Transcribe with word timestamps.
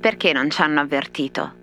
Perché 0.00 0.32
non 0.32 0.50
ci 0.50 0.60
hanno 0.60 0.80
avvertito? 0.80 1.60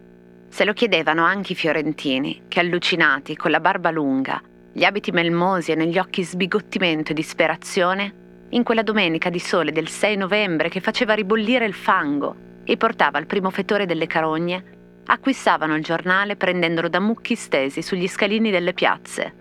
Se 0.50 0.66
lo 0.66 0.74
chiedevano 0.74 1.24
anche 1.24 1.54
i 1.54 1.56
fiorentini, 1.56 2.44
che 2.48 2.60
allucinati, 2.60 3.36
con 3.36 3.52
la 3.52 3.60
barba 3.60 3.92
lunga, 3.92 4.42
gli 4.72 4.84
abiti 4.84 5.12
melmosi 5.12 5.72
e 5.72 5.76
negli 5.76 5.98
occhi 5.98 6.24
sbigottimento 6.24 7.12
e 7.12 7.16
disperazione, 7.16 8.14
in 8.50 8.64
quella 8.64 8.82
domenica 8.82 9.30
di 9.30 9.40
sole 9.40 9.72
del 9.72 9.88
6 9.88 10.18
novembre 10.18 10.70
che 10.70 10.80
faceva 10.80 11.14
ribollire 11.14 11.66
il 11.66 11.74
fango 11.74 12.36
e 12.64 12.78
portava 12.78 13.18
al 13.18 13.26
primo 13.26 13.50
fetore 13.50 13.86
delle 13.86 14.08
carogne, 14.08 14.78
acquistavano 15.06 15.76
il 15.76 15.84
giornale 15.84 16.36
prendendolo 16.36 16.88
da 16.88 17.00
mucchi 17.00 17.36
stesi 17.36 17.82
sugli 17.82 18.08
scalini 18.08 18.52
delle 18.52 18.74
piazze. 18.74 19.34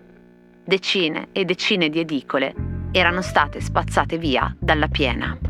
Decine 0.63 1.29
e 1.31 1.45
decine 1.45 1.89
di 1.89 1.99
edicole 1.99 2.53
erano 2.91 3.21
state 3.21 3.61
spazzate 3.61 4.17
via 4.17 4.55
dalla 4.59 4.87
piena. 4.87 5.48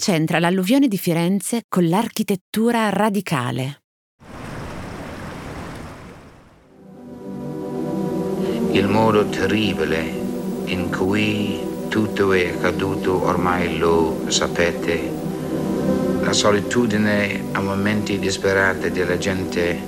C'entra 0.00 0.38
l'alluvione 0.38 0.88
di 0.88 0.96
Firenze 0.96 1.64
con 1.68 1.86
l'architettura 1.86 2.88
radicale? 2.88 3.82
il 8.72 8.88
modo 8.88 9.28
terribile 9.28 10.00
in 10.64 10.90
cui 10.90 11.60
tutto 11.88 12.32
è 12.32 12.48
accaduto 12.48 13.24
ormai 13.24 13.76
lo 13.76 14.24
sapete, 14.28 15.12
la 16.22 16.32
solitudine 16.32 17.42
a 17.52 17.60
momenti 17.60 18.18
disperati 18.18 18.90
della 18.90 19.18
gente 19.18 19.78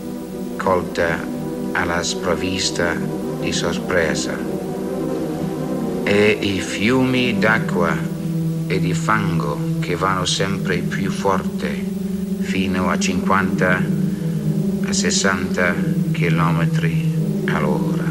colta 0.57 1.25
alla 1.73 2.03
sprovvista 2.03 2.95
di 3.41 3.53
sorpresa 3.53 4.37
e 6.05 6.39
i 6.39 6.61
fiumi 6.61 7.39
d'acqua 7.39 7.97
e 8.67 8.79
di 8.79 8.93
fango 8.93 9.72
che 9.83 9.97
vanno 9.97 10.25
sempre 10.25 10.79
più 10.79 11.11
forte 11.11 11.71
fino 12.39 12.89
a 12.89 12.97
50 12.97 13.83
a 14.87 14.93
60 14.93 15.75
chilometri 16.13 17.13
all'ora. 17.49 18.05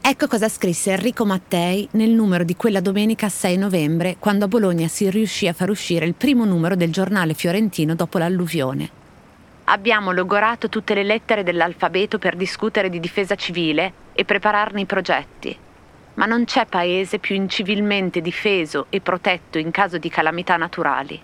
Ecco 0.00 0.28
cosa 0.28 0.48
scrisse 0.48 0.92
Enrico 0.92 1.26
Mattei 1.26 1.88
nel 1.92 2.10
numero 2.10 2.44
di 2.44 2.54
quella 2.54 2.80
domenica 2.80 3.28
6 3.28 3.56
novembre, 3.56 4.16
quando 4.20 4.44
a 4.44 4.48
Bologna 4.48 4.86
si 4.86 5.10
riuscì 5.10 5.48
a 5.48 5.52
far 5.52 5.68
uscire 5.68 6.06
il 6.06 6.14
primo 6.14 6.44
numero 6.44 6.76
del 6.76 6.92
giornale 6.92 7.34
fiorentino 7.34 7.96
dopo 7.96 8.18
l'alluvione. 8.18 8.88
Abbiamo 9.64 10.12
logorato 10.12 10.68
tutte 10.68 10.94
le 10.94 11.02
lettere 11.02 11.42
dell'alfabeto 11.42 12.18
per 12.18 12.36
discutere 12.36 12.88
di 12.88 13.00
difesa 13.00 13.34
civile 13.34 13.92
e 14.12 14.24
prepararne 14.24 14.82
i 14.82 14.86
progetti. 14.86 15.58
Ma 16.16 16.26
non 16.26 16.44
c'è 16.44 16.66
paese 16.66 17.18
più 17.18 17.34
incivilmente 17.34 18.20
difeso 18.20 18.86
e 18.90 19.00
protetto 19.00 19.56
in 19.56 19.70
caso 19.70 19.96
di 19.96 20.10
calamità 20.10 20.56
naturali. 20.56 21.18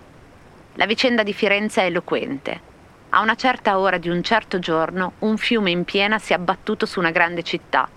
La 0.75 0.87
vicenda 0.87 1.21
di 1.21 1.33
Firenze 1.33 1.81
è 1.81 1.85
eloquente. 1.85 2.71
A 3.09 3.21
una 3.21 3.35
certa 3.35 3.77
ora 3.77 3.99
di 3.99 4.09
un 4.09 4.23
certo 4.23 4.57
giorno, 4.57 5.13
un 5.19 5.37
fiume 5.37 5.69
in 5.69 5.83
piena 5.83 6.17
si 6.17 6.33
è 6.33 6.35
abbattuto 6.35 6.87
su 6.87 6.99
una 6.99 7.11
grande 7.11 7.43
città 7.43 7.87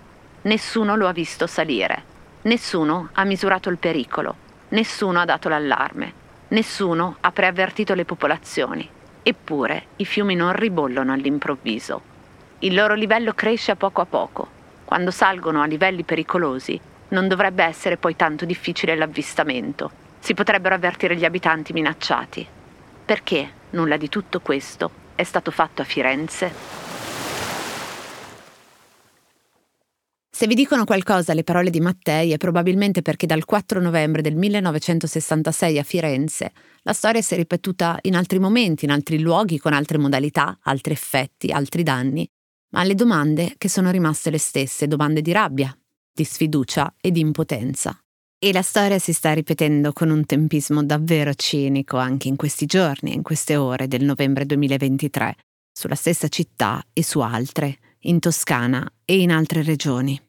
Nessuno 0.47 0.95
lo 0.95 1.09
ha 1.09 1.11
visto 1.11 1.45
salire. 1.45 2.03
Nessuno 2.43 3.09
ha 3.13 3.25
misurato 3.25 3.69
il 3.69 3.77
pericolo. 3.77 4.35
Nessuno 4.69 5.19
ha 5.19 5.25
dato 5.25 5.49
l'allarme. 5.49 6.13
Nessuno 6.49 7.17
ha 7.19 7.31
preavvertito 7.33 7.93
le 7.93 8.05
popolazioni. 8.05 8.87
Eppure 9.23 9.87
i 9.97 10.05
fiumi 10.05 10.35
non 10.35 10.53
ribollono 10.53 11.11
all'improvviso. 11.11 12.01
Il 12.59 12.75
loro 12.75 12.93
livello 12.93 13.33
cresce 13.33 13.71
a 13.71 13.75
poco 13.75 13.99
a 13.99 14.05
poco. 14.05 14.47
Quando 14.87 15.11
salgono 15.11 15.61
a 15.61 15.65
livelli 15.65 16.03
pericolosi, 16.03 16.79
non 17.09 17.27
dovrebbe 17.27 17.65
essere 17.65 17.97
poi 17.97 18.15
tanto 18.15 18.45
difficile 18.45 18.95
l'avvistamento. 18.95 19.91
Si 20.19 20.33
potrebbero 20.33 20.75
avvertire 20.75 21.17
gli 21.17 21.25
abitanti 21.25 21.73
minacciati. 21.73 22.47
Perché 23.03 23.49
nulla 23.71 23.97
di 23.97 24.07
tutto 24.07 24.39
questo 24.39 24.89
è 25.13 25.23
stato 25.23 25.51
fatto 25.51 25.81
a 25.81 25.83
Firenze? 25.83 26.51
Se 30.29 30.47
vi 30.47 30.55
dicono 30.55 30.85
qualcosa 30.85 31.33
le 31.33 31.43
parole 31.43 31.69
di 31.69 31.81
Mattei 31.81 32.31
è 32.31 32.37
probabilmente 32.37 33.01
perché 33.01 33.25
dal 33.25 33.43
4 33.43 33.81
novembre 33.81 34.21
del 34.21 34.35
1966 34.35 35.79
a 35.79 35.83
Firenze 35.83 36.53
la 36.83 36.93
storia 36.93 37.21
si 37.21 37.33
è 37.33 37.37
ripetuta 37.37 37.97
in 38.03 38.15
altri 38.15 38.39
momenti, 38.39 38.85
in 38.85 38.91
altri 38.91 39.19
luoghi, 39.19 39.57
con 39.57 39.73
altre 39.73 39.97
modalità, 39.97 40.57
altri 40.61 40.93
effetti, 40.93 41.51
altri 41.51 41.83
danni, 41.83 42.25
ma 42.77 42.83
le 42.83 42.93
domande 42.93 43.55
che 43.57 43.69
sono 43.69 43.89
rimaste 43.89 44.29
le 44.29 44.37
stesse, 44.37 44.85
domande 44.85 45.23
di 45.23 45.31
rabbia, 45.31 45.75
di 46.13 46.23
sfiducia 46.23 46.93
e 47.01 47.09
di 47.09 47.19
impotenza. 47.19 47.99
E 48.37 48.53
la 48.53 48.61
storia 48.61 48.99
si 48.99 49.13
sta 49.13 49.33
ripetendo 49.33 49.91
con 49.93 50.11
un 50.11 50.23
tempismo 50.27 50.83
davvero 50.83 51.33
cinico 51.33 51.97
anche 51.97 52.27
in 52.27 52.35
questi 52.35 52.67
giorni, 52.67 53.15
in 53.15 53.23
queste 53.23 53.55
ore 53.55 53.87
del 53.87 54.03
novembre 54.03 54.45
2023, 54.45 55.35
sulla 55.71 55.95
stessa 55.95 56.27
città 56.27 56.83
e 56.93 57.03
su 57.03 57.19
altre, 57.19 57.79
in 58.01 58.19
Toscana 58.19 58.87
e 59.05 59.21
in 59.21 59.31
altre 59.31 59.63
regioni. 59.63 60.26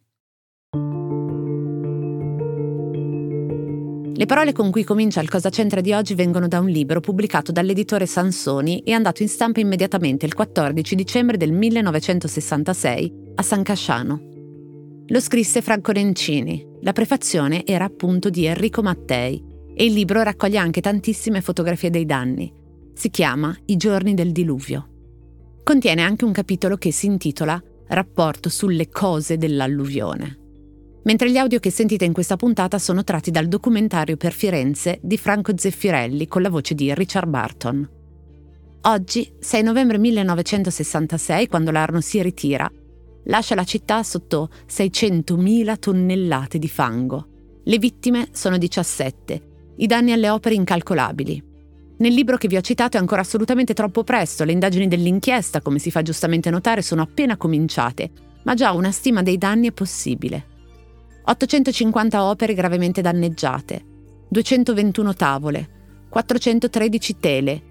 Le 4.19 4.27
parole 4.27 4.51
con 4.51 4.73
cui 4.73 4.83
comincia 4.83 5.21
il 5.21 5.29
Cosa 5.29 5.49
C'entra 5.49 5.81
di 5.81 5.93
oggi 5.93 6.17
vengono 6.17 6.49
da 6.49 6.59
un 6.59 6.67
libro 6.67 6.99
pubblicato 6.99 7.53
dall'editore 7.53 8.05
Sansoni 8.05 8.81
e 8.81 8.91
andato 8.91 9.23
in 9.23 9.29
stampa 9.29 9.61
immediatamente 9.61 10.27
il 10.27 10.35
14 10.35 10.97
dicembre 10.97 11.37
del 11.37 11.53
1966 11.53 13.13
a 13.37 13.43
San 13.43 13.63
Casciano. 13.63 14.21
Lo 15.07 15.21
scrisse 15.21 15.63
Franco 15.63 15.93
Nencini. 15.93 16.67
La 16.81 16.91
prefazione 16.91 17.65
era 17.65 17.85
appunto 17.85 18.29
di 18.29 18.45
Enrico 18.45 18.83
Mattei 18.83 19.41
e 19.73 19.85
il 19.85 19.93
libro 19.93 20.21
raccoglie 20.25 20.59
anche 20.59 20.81
tantissime 20.81 21.41
fotografie 21.41 21.91
dei 21.91 22.05
danni. 22.05 22.53
Si 22.95 23.11
chiama 23.11 23.57
I 23.67 23.77
giorni 23.77 24.15
del 24.15 24.33
diluvio. 24.33 24.89
Contiene 25.63 26.03
anche 26.03 26.25
un 26.25 26.33
capitolo 26.33 26.77
che 26.77 26.91
si 26.91 27.07
intitola 27.07 27.63
Rapporto 27.87 28.49
sulle 28.49 28.89
cose 28.89 29.37
dell'alluvione 29.37 30.47
mentre 31.09 31.31
gli 31.31 31.39
audio 31.39 31.59
che 31.59 31.71
sentite 31.71 32.05
in 32.05 32.13
questa 32.13 32.37
puntata 32.37 32.79
sono 32.79 33.03
tratti 33.03 33.31
dal 33.31 33.49
documentario 33.49 34.19
per 34.19 34.35
Firenze 34.35 34.99
di 35.01 35.17
Franco 35.17 35.57
Zeffirelli 35.57 36.29
con 36.29 36.43
la 36.43 36.51
voce 36.51 36.75
di 36.75 36.93
Richard 36.93 37.31
Barton. 37.31 37.89
Oggi, 38.83 39.33
6 39.41 39.63
novembre 39.63 39.97
1966, 39.97 41.47
quando 41.47 41.71
l'Arno 41.71 42.03
si 42.03 42.23
ritira, 42.23 42.71
lascia 43.25 43.55
la 43.55 43.65
città 43.65 44.03
sotto 44.03 44.51
600.000 44.71 45.79
tonnellate 45.79 46.59
di 46.59 46.69
fango. 46.69 47.29
Le 47.65 47.79
vittime 47.79 48.29
sono 48.33 48.59
17, 48.59 49.43
i 49.77 49.87
danni 49.87 50.13
alle 50.13 50.29
opere 50.29 50.57
incalcolabili. 50.57 51.43
Nel 51.97 52.13
libro 52.13 52.37
che 52.37 52.49
vi 52.49 52.59
ho 52.59 52.61
citato 52.61 52.99
è 52.99 53.01
ancora 53.01 53.23
assolutamente 53.23 53.73
troppo 53.73 54.05
presto, 54.05 54.45
le 54.45 54.53
indagini 54.53 54.89
dell'inchiesta, 54.89 55.63
come 55.63 55.79
si 55.79 55.91
fa 55.91 56.03
giustamente 56.03 56.51
notare, 56.51 56.83
sono 56.83 57.01
appena 57.01 57.39
cominciate, 57.39 58.11
ma 58.43 58.53
già 58.53 58.73
una 58.73 58.91
stima 58.91 59.23
dei 59.23 59.39
danni 59.39 59.69
è 59.69 59.73
possibile. 59.73 60.57
850 61.29 62.25
opere 62.25 62.55
gravemente 62.55 63.03
danneggiate, 63.03 63.85
221 64.31 65.15
tavole, 65.15 65.69
413 66.09 67.17
tele, 67.21 67.63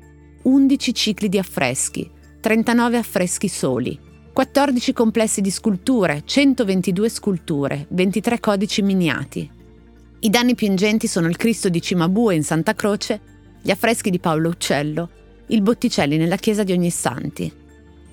11 0.44 0.94
cicli 0.94 1.28
di 1.28 1.40
affreschi, 1.40 2.08
39 2.40 2.98
affreschi 2.98 3.48
soli, 3.48 4.00
14 4.32 4.94
complessi 4.94 5.42
di 5.42 5.50
sculture, 5.50 6.22
122 6.24 7.10
sculture, 7.10 7.88
23 7.90 8.40
codici 8.40 8.84
miniati. 8.84 9.50
I 10.20 10.30
danni 10.30 10.54
più 10.54 10.68
ingenti 10.68 11.08
sono 11.08 11.28
il 11.28 11.36
Cristo 11.36 11.70
di 11.70 11.82
Cimabue 11.82 12.36
in 12.36 12.44
Santa 12.44 12.76
Croce, 12.76 13.20
gli 13.64 13.72
affreschi 13.72 14.12
di 14.12 14.20
Paolo 14.20 14.50
Uccello, 14.50 15.10
il 15.48 15.64
Botticelli 15.64 16.18
nella 16.18 16.36
chiesa 16.36 16.62
di 16.62 16.74
Ognissanti. 16.74 17.52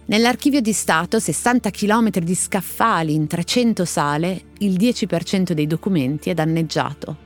Nell'archivio 0.07 0.61
di 0.61 0.75
Stato, 0.75 1.19
60 1.19 1.71
km 1.71 2.11
di 2.11 2.35
scaffali 2.35 3.15
in 3.15 3.27
300 3.27 3.85
sale, 3.87 4.43
il 4.59 4.75
10% 4.77 5.53
dei 5.53 5.67
documenti 5.67 6.29
è 6.29 6.35
danneggiato. 6.35 7.17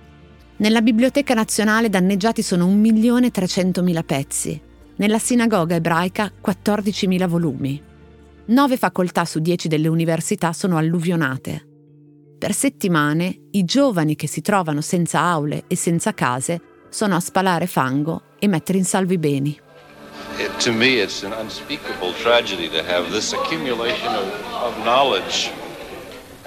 Nella 0.58 0.80
Biblioteca 0.80 1.34
Nazionale 1.34 1.88
danneggiati 1.88 2.40
sono 2.40 2.66
1.300.000 2.68 4.04
pezzi. 4.04 4.60
Nella 4.96 5.18
sinagoga 5.18 5.74
ebraica 5.74 6.30
14.000 6.44 7.26
volumi. 7.26 7.82
9 8.46 8.76
facoltà 8.76 9.24
su 9.24 9.40
10 9.40 9.66
delle 9.66 9.88
università 9.88 10.52
sono 10.52 10.76
alluvionate. 10.76 11.66
Per 12.38 12.54
settimane 12.54 13.48
i 13.50 13.64
giovani 13.64 14.14
che 14.14 14.28
si 14.28 14.40
trovano 14.40 14.80
senza 14.80 15.20
aule 15.20 15.64
e 15.66 15.74
senza 15.74 16.14
case 16.14 16.60
sono 16.88 17.16
a 17.16 17.20
spalare 17.20 17.66
fango 17.66 18.22
e 18.38 18.46
mettere 18.46 18.78
in 18.78 18.84
salvo 18.84 19.12
i 19.12 19.18
beni. 19.18 19.58
It, 20.38 20.58
to 20.60 20.72
me, 20.72 21.00
it's 21.00 21.22
an 21.24 21.32
unspeakable 21.32 22.12
tragedy 22.14 22.68
to 22.68 22.82
have 22.82 23.10
this 23.10 23.32
accumulation 23.32 24.14
of, 24.14 24.26
of 24.62 24.74
knowledge 24.84 25.50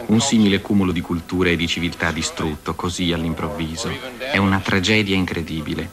Un 0.08 0.20
simile 0.20 0.62
cumulo 0.62 0.92
di 0.92 1.02
culture 1.02 1.52
e 1.52 1.56
di 1.56 1.68
civiltà 1.68 2.12
distrutto 2.12 2.74
così 2.74 3.14
all'improvviso 3.14 3.90
è 4.32 4.38
una 4.38 4.60
tragedia 4.60 5.16
incredibile. 5.16 5.90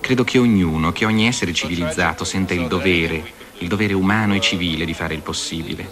Credo 0.00 0.24
che 0.24 0.38
ognuno, 0.38 0.92
che 0.92 1.04
ogni 1.04 1.26
essere 1.26 1.52
civilizzato 1.52 2.24
senta 2.24 2.54
il 2.54 2.66
dovere, 2.66 3.22
il 3.58 3.68
dovere 3.68 3.94
umano 3.94 4.34
e 4.34 4.40
civile 4.40 4.84
di 4.84 4.94
fare 4.94 5.14
il 5.14 5.20
possibile. 5.20 5.88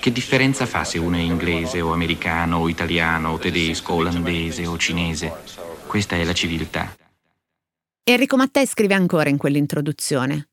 Che 0.00 0.12
differenza 0.12 0.66
fa 0.66 0.84
se 0.84 0.98
uno 0.98 1.16
è 1.16 1.20
inglese 1.20 1.80
o 1.80 1.92
americano 1.92 2.58
o 2.58 2.68
italiano 2.68 3.30
o 3.30 3.38
tedesco 3.38 3.92
o 3.92 3.96
olandese 3.96 4.66
o 4.66 4.76
cinese? 4.76 5.32
Questa 5.86 6.16
è 6.16 6.24
la 6.24 6.34
civiltà. 6.34 6.94
Enrico 8.02 8.36
Mattei 8.36 8.66
scrive 8.66 8.94
ancora 8.94 9.28
in 9.28 9.36
quell'introduzione. 9.36 10.48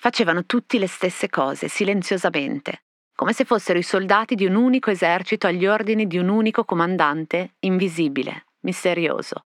Facevano 0.00 0.46
tutti 0.46 0.78
le 0.78 0.86
stesse 0.86 1.28
cose, 1.28 1.66
silenziosamente, 1.66 2.84
come 3.16 3.32
se 3.32 3.44
fossero 3.44 3.80
i 3.80 3.82
soldati 3.82 4.36
di 4.36 4.46
un 4.46 4.54
unico 4.54 4.92
esercito 4.92 5.48
agli 5.48 5.66
ordini 5.66 6.06
di 6.06 6.18
un 6.18 6.28
unico 6.28 6.64
comandante, 6.64 7.56
invisibile, 7.60 8.46
misterioso. 8.60 9.46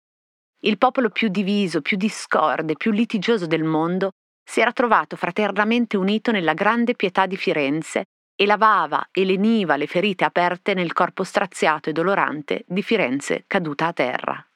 Il 0.61 0.77
popolo 0.77 1.09
più 1.09 1.27
diviso, 1.27 1.81
più 1.81 1.97
discorde, 1.97 2.77
più 2.77 2.91
litigioso 2.91 3.45
del 3.45 3.65
mondo 3.65 4.11
si 4.41 4.61
era 4.61 4.71
trovato 4.71 5.17
fraternamente 5.17 5.97
unito 5.97 6.31
nella 6.31 6.53
grande 6.53 6.95
pietà 6.95 7.25
di 7.25 7.35
Firenze 7.35 8.05
e 8.33 8.45
lavava 8.45 9.09
e 9.11 9.25
leniva 9.25 9.75
le 9.75 9.85
ferite 9.85 10.23
aperte 10.23 10.73
nel 10.73 10.93
corpo 10.93 11.25
straziato 11.25 11.89
e 11.89 11.91
dolorante 11.91 12.63
di 12.65 12.81
Firenze 12.81 13.43
caduta 13.47 13.87
a 13.87 13.93
terra. 13.93 14.47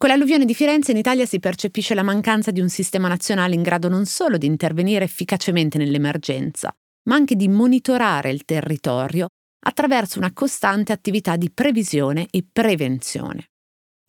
Con 0.00 0.08
l'alluvione 0.08 0.46
di 0.46 0.54
Firenze 0.54 0.92
in 0.92 0.96
Italia 0.96 1.26
si 1.26 1.40
percepisce 1.40 1.92
la 1.92 2.02
mancanza 2.02 2.50
di 2.50 2.62
un 2.62 2.70
sistema 2.70 3.06
nazionale 3.06 3.54
in 3.54 3.60
grado 3.60 3.90
non 3.90 4.06
solo 4.06 4.38
di 4.38 4.46
intervenire 4.46 5.04
efficacemente 5.04 5.76
nell'emergenza, 5.76 6.74
ma 7.06 7.16
anche 7.16 7.36
di 7.36 7.48
monitorare 7.48 8.30
il 8.30 8.46
territorio 8.46 9.28
attraverso 9.66 10.18
una 10.18 10.32
costante 10.32 10.94
attività 10.94 11.36
di 11.36 11.50
previsione 11.50 12.28
e 12.30 12.46
prevenzione. 12.50 13.50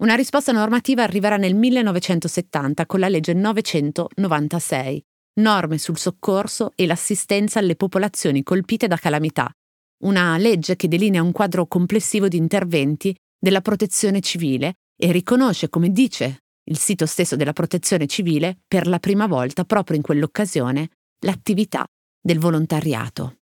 Una 0.01 0.15
risposta 0.15 0.53
normativa 0.53 1.03
arriverà 1.03 1.35
nel 1.35 1.55
1970 1.55 2.85
con 2.85 3.01
la 3.01 3.09
legge 3.09 3.33
996, 3.33 5.03
norme 5.41 5.77
sul 5.77 5.97
soccorso 5.97 6.71
e 6.75 6.85
l'assistenza 6.85 7.59
alle 7.59 7.75
popolazioni 7.75 8.43
colpite 8.43 8.87
da 8.87 8.95
calamità, 8.95 9.51
una 10.05 10.37
legge 10.37 10.77
che 10.77 10.87
delinea 10.87 11.21
un 11.21 11.33
quadro 11.33 11.67
complessivo 11.67 12.29
di 12.29 12.37
interventi 12.37 13.13
della 13.37 13.59
protezione 13.59 14.21
civile 14.21 14.75
e 15.03 15.11
riconosce, 15.11 15.67
come 15.67 15.89
dice 15.89 16.43
il 16.65 16.77
sito 16.77 17.07
stesso 17.07 17.35
della 17.35 17.53
protezione 17.53 18.05
civile, 18.05 18.59
per 18.67 18.85
la 18.85 18.99
prima 18.99 19.25
volta 19.25 19.63
proprio 19.65 19.97
in 19.97 20.03
quell'occasione, 20.03 20.89
l'attività 21.25 21.83
del 22.21 22.37
volontariato. 22.37 23.37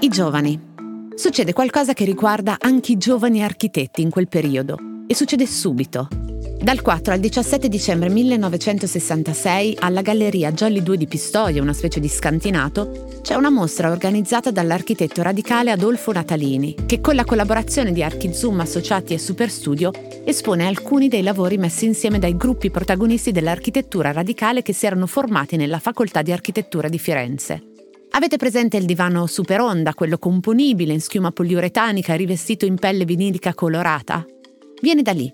I 0.00 0.08
giovani. 0.08 0.66
Succede 1.14 1.54
qualcosa 1.54 1.94
che 1.94 2.04
riguarda 2.04 2.58
anche 2.60 2.92
i 2.92 2.98
giovani 2.98 3.42
architetti 3.42 4.02
in 4.02 4.10
quel 4.10 4.28
periodo 4.28 4.76
e 5.06 5.14
succede 5.14 5.46
subito. 5.46 6.27
Dal 6.60 6.82
4 6.82 7.12
al 7.14 7.20
17 7.20 7.68
dicembre 7.68 8.08
1966 8.08 9.76
alla 9.78 10.02
Galleria 10.02 10.50
Jolly 10.50 10.82
2 10.82 10.96
di 10.96 11.06
Pistoia, 11.06 11.62
una 11.62 11.72
specie 11.72 12.00
di 12.00 12.08
scantinato, 12.08 13.20
c'è 13.22 13.36
una 13.36 13.48
mostra 13.48 13.92
organizzata 13.92 14.50
dall'architetto 14.50 15.22
radicale 15.22 15.70
Adolfo 15.70 16.10
Natalini, 16.10 16.74
che 16.84 17.00
con 17.00 17.14
la 17.14 17.24
collaborazione 17.24 17.92
di 17.92 18.02
Archizoom 18.02 18.58
Associati 18.58 19.14
e 19.14 19.18
Superstudio 19.18 19.92
espone 20.24 20.66
alcuni 20.66 21.06
dei 21.06 21.22
lavori 21.22 21.58
messi 21.58 21.86
insieme 21.86 22.18
dai 22.18 22.36
gruppi 22.36 22.72
protagonisti 22.72 23.30
dell'architettura 23.30 24.10
radicale 24.10 24.60
che 24.62 24.72
si 24.72 24.84
erano 24.84 25.06
formati 25.06 25.56
nella 25.56 25.78
Facoltà 25.78 26.22
di 26.22 26.32
Architettura 26.32 26.88
di 26.88 26.98
Firenze. 26.98 27.62
Avete 28.10 28.36
presente 28.36 28.76
il 28.76 28.84
divano 28.84 29.26
super 29.26 29.60
onda, 29.60 29.94
quello 29.94 30.18
componibile 30.18 30.92
in 30.92 31.00
schiuma 31.00 31.30
poliuretanica 31.30 32.14
rivestito 32.14 32.66
in 32.66 32.74
pelle 32.74 33.04
vinilica 33.04 33.54
colorata? 33.54 34.26
Viene 34.80 35.02
da 35.02 35.12
lì 35.12 35.32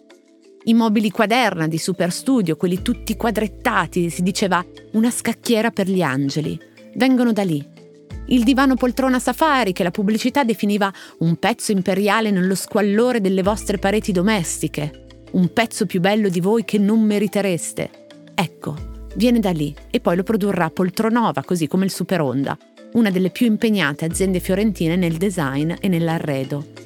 i 0.65 0.75
mobili 0.75 1.11
quaderna 1.11 1.67
di 1.69 1.77
Superstudio, 1.77 2.57
quelli 2.57 2.81
tutti 2.81 3.17
quadrettati, 3.17 4.09
si 4.09 4.23
diceva 4.23 4.65
una 4.93 5.11
scacchiera 5.11 5.71
per 5.71 5.89
gli 5.89 6.01
angeli, 6.01 6.59
vengono 6.95 7.33
da 7.33 7.43
lì. 7.43 7.73
Il 8.29 8.45
divano 8.45 8.75
poltrona 8.75 9.19
safari 9.19 9.73
che 9.73 9.83
la 9.83 9.91
pubblicità 9.91 10.45
definiva 10.45 10.91
un 11.19 11.37
pezzo 11.37 11.73
imperiale 11.73 12.31
nello 12.31 12.55
squallore 12.55 13.21
delle 13.21 13.43
vostre 13.43 13.77
pareti 13.77 14.13
domestiche, 14.13 15.21
un 15.33 15.53
pezzo 15.53 15.85
più 15.85 16.01
bello 16.01 16.31
di 16.31 16.41
voi 16.41 16.65
che 16.65 16.79
non 16.79 17.03
meritereste. 17.03 18.07
Ecco, 18.35 18.93
viene 19.17 19.41
da 19.41 19.51
lì 19.51 19.75
e 19.91 20.01
poi 20.01 20.17
lo 20.17 20.23
produrrà 20.23 20.71
Poltronova, 20.71 21.43
così 21.43 21.67
come 21.67 21.85
il 21.85 21.91
Super 21.91 22.23
Onda, 22.23 22.57
una 22.95 23.11
delle 23.11 23.29
più 23.29 23.45
impegnate 23.45 24.07
aziende 24.07 24.41
fiorentine 24.41 24.97
nel 24.97 25.19
design 25.19 25.75
e 25.79 25.89
nell'arredo. 25.89 26.84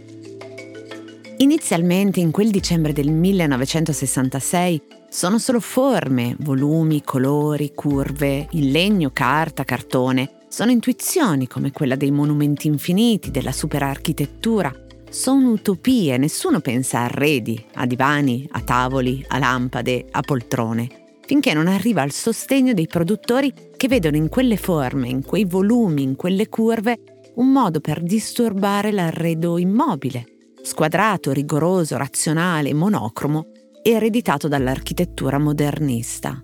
Inizialmente, 1.40 2.18
in 2.18 2.32
quel 2.32 2.50
dicembre 2.50 2.92
del 2.92 3.12
1966, 3.12 4.82
sono 5.08 5.38
solo 5.38 5.60
forme, 5.60 6.34
volumi, 6.40 7.04
colori, 7.04 7.74
curve, 7.76 8.48
in 8.50 8.72
legno, 8.72 9.10
carta, 9.12 9.62
cartone. 9.62 10.46
Sono 10.48 10.72
intuizioni 10.72 11.46
come 11.46 11.70
quella 11.70 11.94
dei 11.94 12.10
monumenti 12.10 12.66
infiniti, 12.66 13.30
della 13.30 13.52
superarchitettura. 13.52 14.74
Sono 15.10 15.52
utopie, 15.52 16.16
nessuno 16.16 16.58
pensa 16.58 16.98
a 16.98 17.04
arredi, 17.04 17.64
a 17.74 17.86
divani, 17.86 18.48
a 18.50 18.60
tavoli, 18.62 19.24
a 19.28 19.38
lampade, 19.38 20.06
a 20.10 20.20
poltrone, 20.22 20.88
finché 21.24 21.54
non 21.54 21.68
arriva 21.68 22.02
al 22.02 22.10
sostegno 22.10 22.74
dei 22.74 22.88
produttori 22.88 23.54
che 23.76 23.86
vedono 23.86 24.16
in 24.16 24.28
quelle 24.28 24.56
forme, 24.56 25.08
in 25.08 25.22
quei 25.22 25.44
volumi, 25.44 26.02
in 26.02 26.16
quelle 26.16 26.48
curve, 26.48 26.98
un 27.36 27.52
modo 27.52 27.78
per 27.78 28.02
disturbare 28.02 28.90
l'arredo 28.90 29.56
immobile 29.56 30.32
squadrato, 30.68 31.32
rigoroso, 31.32 31.96
razionale, 31.96 32.74
monocromo, 32.74 33.46
ereditato 33.82 34.48
dall'architettura 34.48 35.38
modernista. 35.38 36.42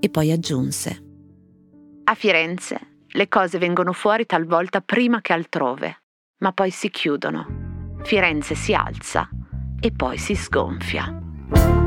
E 0.00 0.08
poi 0.08 0.32
aggiunse, 0.32 1.02
a 2.04 2.14
Firenze 2.14 2.78
le 3.06 3.28
cose 3.28 3.58
vengono 3.58 3.92
fuori 3.92 4.24
talvolta 4.24 4.80
prima 4.80 5.20
che 5.20 5.34
altrove, 5.34 6.02
ma 6.38 6.52
poi 6.52 6.70
si 6.70 6.88
chiudono. 6.88 7.98
Firenze 8.02 8.54
si 8.54 8.72
alza 8.72 9.28
e 9.78 9.92
poi 9.92 10.16
si 10.16 10.34
sgonfia. 10.34 11.86